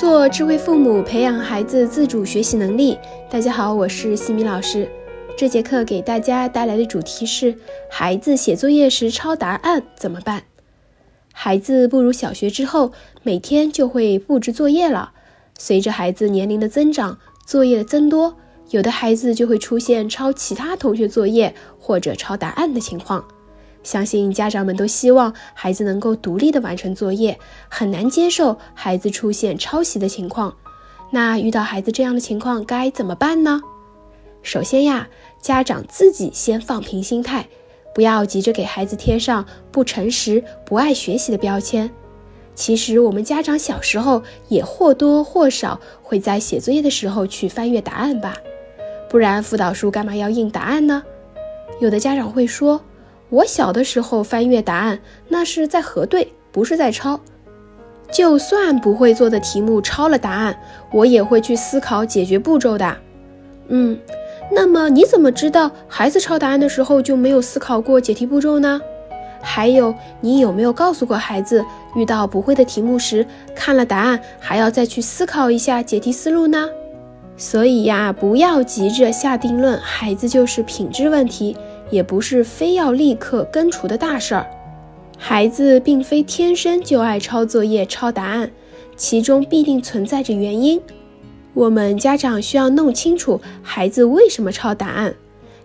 [0.00, 2.98] 做智慧父母，培养孩子自主学习能力。
[3.28, 4.88] 大家好，我是西米老师。
[5.36, 7.54] 这节课给大家带来的主题是：
[7.90, 10.44] 孩子写作业时抄答案怎么办？
[11.34, 15.12] 孩子步入小学之后，每天就会布置作业了。
[15.58, 18.34] 随着孩子年龄的增长，作业的增多，
[18.70, 23.22] 有的孩子就会出现抄其他同学作业或者抄答案的情况。
[23.82, 27.38] 相信家长们都希望孩子能够独立的完成作业，
[27.68, 30.54] 很难接受孩子出现抄袭的情况。
[31.10, 33.60] 那遇到孩子这样的情况该怎么办呢？
[34.42, 35.08] 首先呀，
[35.40, 37.48] 家长自己先放平心态，
[37.94, 41.90] 不要急着给孩子贴上不诚实、不爱学习的标签。
[42.54, 48.36] 其实我们家长小时候也或多或少会在写作业的时候去翻阅答案吧，
[49.08, 51.02] 不然辅导书干嘛要印答案呢？
[51.80, 52.80] 有的家长会说。
[53.30, 54.98] 我小的时候翻阅答案，
[55.28, 57.18] 那是在核对，不是在抄。
[58.10, 60.58] 就算不会做的题目抄了答案，
[60.92, 62.96] 我也会去思考解决步骤的。
[63.68, 63.96] 嗯，
[64.50, 68.80] 那么你怎么知道孩子抄答案的时候就没有思考过解题步骤呢？
[69.40, 73.24] 还有，你有没有告诉过孩子，遇到不会的题目时，
[73.54, 76.68] 看了答案还要再去思考一下解题思路呢？
[77.36, 81.56] 所以呀，不要急着下定论，孩子就是品质问题。
[81.90, 84.46] 也不是非要立刻根除的大事儿，
[85.18, 88.50] 孩子并非天生就爱抄作业、抄答案，
[88.96, 90.80] 其中必定存在着原因。
[91.52, 95.14] 我们家长需要弄清楚孩子为什么抄答案。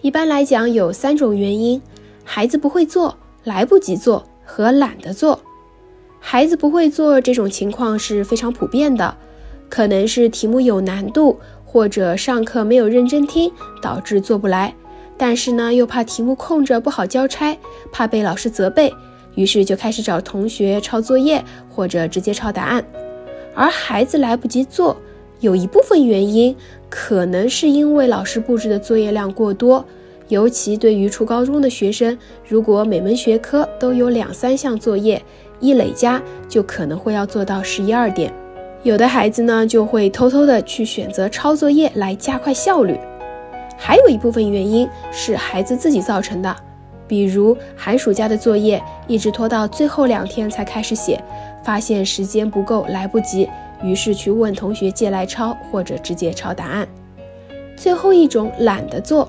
[0.00, 1.80] 一般来讲，有三种原因：
[2.24, 5.40] 孩子不会做、来不及做和懒得做。
[6.18, 9.14] 孩子不会做这种情况是非常普遍的，
[9.68, 13.52] 可能是题目有难度，或者上课没有认真听，
[13.82, 14.74] 导致做不来。
[15.16, 17.56] 但是呢，又怕题目空着不好交差，
[17.92, 18.92] 怕被老师责备，
[19.34, 22.84] 于是就开始找同学抄作业，或者直接抄答案。
[23.54, 24.96] 而孩子来不及做，
[25.40, 26.54] 有一部分原因
[26.90, 29.84] 可能是因为老师布置的作业量过多，
[30.28, 35.22] 尤其对于初高中的学生，如果每门学科都有两三项作业，
[35.60, 38.32] 一累加就可能会要做到十一二点。
[38.82, 42.98] 有的孩子呢，就会偷偷的去选择抄作业来加快效率。
[43.86, 46.56] 还有一部分原因是孩子自己造成的，
[47.06, 51.22] 比如寒暑假的作业一直拖到最后两天才开始写，
[51.62, 53.46] 发现时间不够，来不及，
[53.82, 56.88] 于是去问同学借来抄，或者直接抄答案。
[57.76, 59.28] 最后一种懒得做，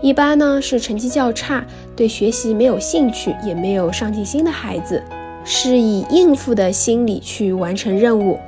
[0.00, 1.66] 一般呢是成绩较差，
[1.96, 5.02] 对学习没有兴趣，也没有上进心的孩子，
[5.42, 8.38] 是以应付的心理去完成任务。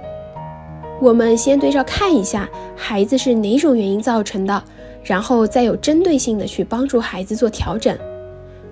[1.01, 4.63] 我们先对照看一下，孩子是哪种原因造成的。
[5.03, 7.97] 然后再有针对性的去帮助孩子做调整，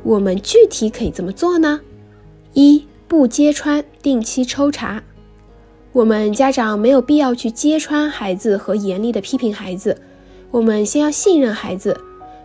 [0.03, 1.81] 我们具体可以怎么做呢？
[2.53, 5.03] 一不揭穿，定期抽查。
[5.93, 10.01] 我们家长没有必要去揭穿孩子和严厉的批评孩子，
[10.51, 11.99] 我们先要信任孩子。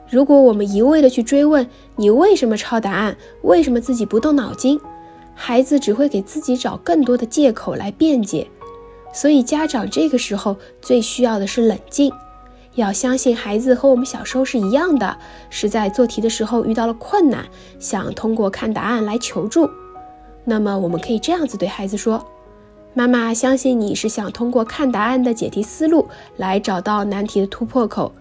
[0.09, 4.79] 如果我们一味的去追问你为什么抄答案，为什么自己不动脑筋，
[5.35, 8.47] 孩子只会给自己找更多的借口来辩解。
[9.13, 12.11] 所以家长这个时候最需要的是冷静。
[12.75, 15.17] 要相信孩子和我们小时候是一样的，
[15.49, 17.45] 是在做题的时候遇到了困难，
[17.79, 19.69] 想通过看答案来求助。
[20.43, 22.25] 那么我们可以这样子对孩子说
[22.93, 26.07] ：“妈妈相信你是想通过看答案的解题思路
[26.37, 28.11] 来找到难题的突破口，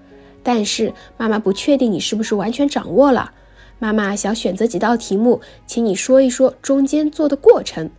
[0.43, 3.33] 但是妈妈不确定你是不是完全掌握了。
[3.79, 7.91] 妈妈想选择几道题目，请你说一说中间做的过程。”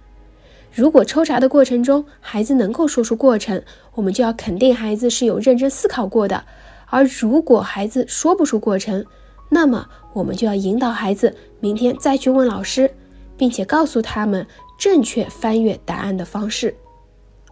[0.74, 3.62] 如果抽查的过程中，孩子能够说出过程，
[3.94, 6.44] 我们就要肯定孩子是有认真思考过的；
[6.88, 9.06] 而如果孩子说不出过程，
[9.50, 12.90] 那么我们就要引导孩子明天再去问老师，
[13.38, 16.76] 并且告诉他们正确翻阅答案的方式。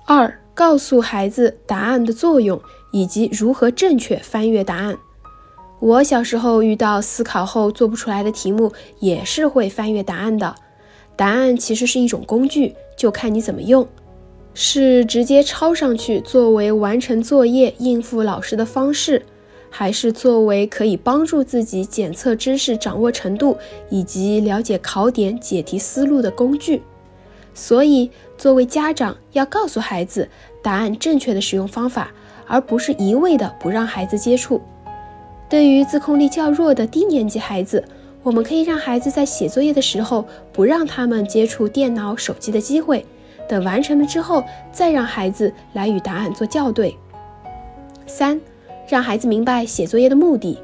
[0.08, 2.60] 二、告诉孩子答案的作用
[2.92, 4.98] 以及如何正确翻阅答案。
[5.80, 10.56] 我小时候遇到思考后做不出来的题目，也是会翻阅答案的。
[11.22, 12.74] 答案其实是一种工具。
[12.98, 13.88] 就看你怎么用，
[14.56, 19.24] 是直接抄上去作为完成作业、应付老师的方式，
[19.70, 23.56] 还是作为可以帮助自己检测知识掌握程度
[23.92, 26.82] 以及了解考点解题思路的工具？
[27.54, 30.28] 所以，作为家长要告诉孩子
[30.64, 32.12] 答案正确的使用方法，
[32.48, 34.60] 而不是一味的不让孩子接触。
[35.48, 37.84] 对于自控力较弱的低年级孩子，
[38.24, 43.04] 我们可以让孩子在写作业的时候不让他们接触电脑、手机的机会，
[43.48, 46.96] 等完成了之后再让孩子来与答案做校对。
[48.06, 48.40] 三，
[48.88, 50.60] 让孩子明白写作业的目的。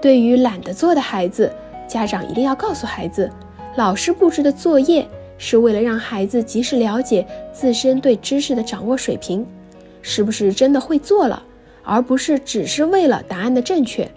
[0.00, 1.52] 对于懒得做的孩子，
[1.86, 3.30] 家长一定要告诉孩子，
[3.76, 5.06] 老师布置的作业
[5.36, 9.44] 是为了让孩子及时了解自身对知识的掌握水平，
[10.00, 11.42] 是不是真的会做了，
[11.82, 14.08] 而不是只是为了答案的正确。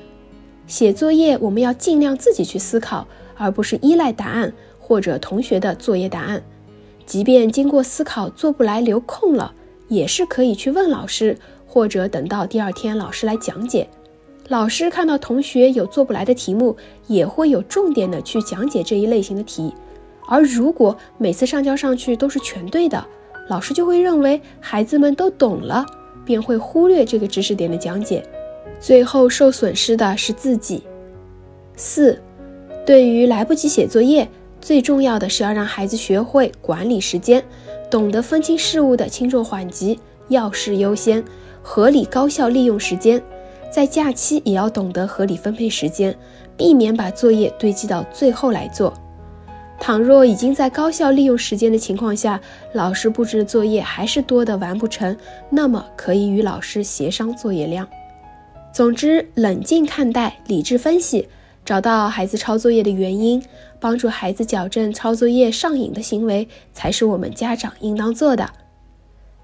[0.71, 6.41] 写作业我们要尽量自己去思考，而不是依赖答案或者同学的作业答案。
[7.05, 9.53] 即便经过思考做不来留空了，
[9.89, 11.37] 也是可以去问老师，
[11.67, 13.85] 或者等到第二天老师来讲解。
[14.47, 19.73] 老师看到同学有做不来的题目，也会有重点的去讲解这一类型的题。
[20.25, 23.05] 而如果每次上交上去都是全对的，
[23.49, 25.85] 老师就会认为孩子们都懂了，
[26.23, 28.25] 便会忽略这个知识点的讲解，
[28.81, 30.83] 最后受损失的是自己。
[31.75, 32.19] 四，
[32.85, 34.27] 对于来不及写作业，
[34.59, 37.43] 最重要的是要让孩子学会管理时间，
[37.91, 39.99] 懂得分清事物的轻重缓急，
[40.29, 41.23] 要事优先，
[41.61, 43.21] 合理高效利用时间。
[43.71, 46.13] 在假期也要懂得合理分配时间，
[46.57, 48.93] 避免把作业堆积到最后来做。
[49.79, 52.39] 倘若已经在高效利用时间的情况下，
[52.73, 55.15] 老师布置的作业还是多的完不成，
[55.49, 57.87] 那么可以与老师协商作业量。
[58.73, 61.27] 总之，冷静看待，理智分析，
[61.65, 63.43] 找到孩子抄作业的原因，
[63.81, 68.49] 帮助孩子矫正抄作业上瘾的行为，才是我们家长应当做的。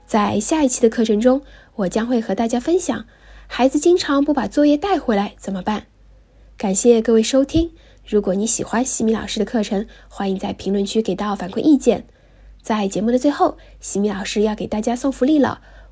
[0.05, 1.41] 在下一期的课程中，
[1.75, 3.05] 我将会和大家分享。
[3.47, 5.87] 孩子经常不把作业带回来怎么办？
[6.57, 7.71] 感谢各位收听。
[8.05, 12.05] 如果你喜欢西米老师的课程，欢迎在评论区给到反馈意见。
[12.61, 15.59] 在节目的最后，西米老师要给大家送福利了。